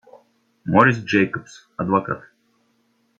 Морис 0.71 0.97
Джейкобс, 1.05 1.53
адвокат. 1.81 2.21